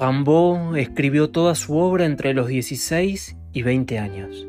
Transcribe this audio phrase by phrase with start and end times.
[0.00, 4.46] Rimbaud escribió toda su obra entre los 16 y 20 años.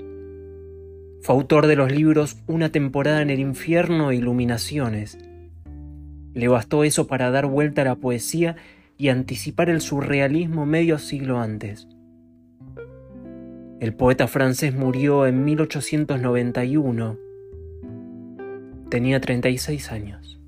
[1.22, 5.18] Fue autor de los libros Una temporada en el infierno e Iluminaciones.
[6.34, 8.56] Le bastó eso para dar vuelta a la poesía
[8.98, 11.88] y anticipar el surrealismo medio siglo antes.
[13.80, 17.18] El poeta francés murió en 1891.
[18.90, 20.43] Tenía 36 años.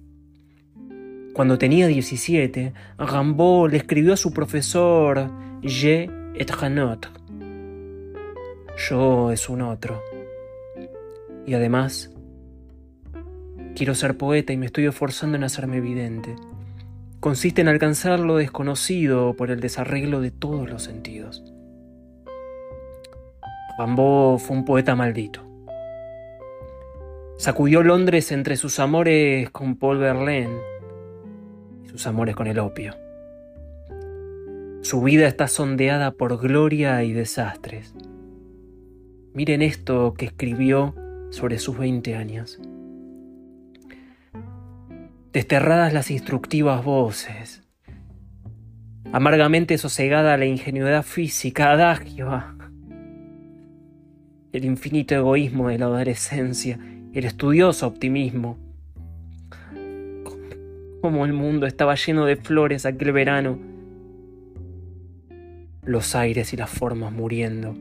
[1.35, 5.29] Cuando tenía 17, Rimbaud le escribió a su profesor
[5.61, 7.11] Je et un autre.
[8.77, 10.01] Yo es un otro.
[11.45, 12.09] Y además,
[13.75, 16.37] quiero ser poeta y me estoy esforzando en hacerme evidente.
[17.19, 21.43] Consiste en alcanzar lo desconocido por el desarreglo de todos los sentidos.
[23.77, 25.41] Rimbaud fue un poeta maldito.
[27.37, 30.74] Sacudió Londres entre sus amores con Paul Verlaine
[31.87, 32.95] sus amores con el opio.
[34.81, 37.93] Su vida está sondeada por gloria y desastres.
[39.33, 40.95] Miren esto que escribió
[41.31, 42.59] sobre sus 20 años.
[45.33, 47.63] Desterradas las instructivas voces,
[49.11, 52.43] amargamente sosegada la ingenuidad física, adagio,
[54.53, 56.79] el infinito egoísmo de la adolescencia,
[57.13, 58.57] el estudioso optimismo.
[61.05, 63.59] Como el mundo estaba lleno de flores aquel verano,
[65.83, 67.75] los aires y las formas muriendo,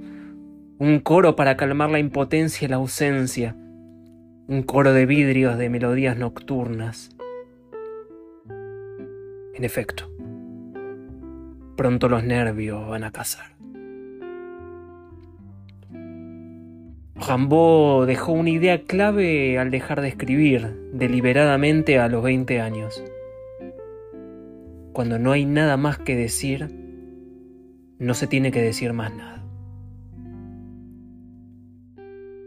[0.79, 3.57] un coro para calmar la impotencia y la ausencia,
[4.47, 7.17] un coro de vidrios de melodías nocturnas.
[9.55, 10.11] En efecto,
[11.75, 13.55] pronto los nervios van a cazar.
[17.27, 23.03] Rimbaud dejó una idea clave al dejar de escribir deliberadamente a los 20 años.
[24.95, 26.71] Cuando no hay nada más que decir,
[27.99, 29.45] no se tiene que decir más nada.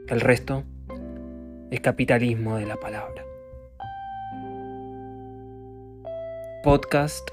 [0.07, 0.63] El resto
[1.71, 3.25] es capitalismo de la palabra.
[6.63, 7.29] Podcast,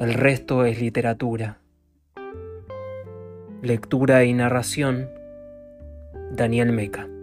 [0.00, 1.58] el resto es literatura.
[3.62, 5.08] Lectura y narración
[6.32, 7.13] Daniel Meca.